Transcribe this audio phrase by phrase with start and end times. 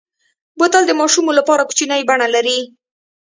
[0.57, 2.59] بوتل د ماشومو لپاره کوچنۍ بڼه لري.